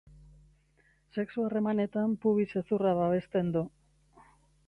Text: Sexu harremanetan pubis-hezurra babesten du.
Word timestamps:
Sexu 1.17 1.43
harremanetan 1.49 2.17
pubis-hezurra 2.25 2.97
babesten 3.01 3.55
du. 3.59 3.65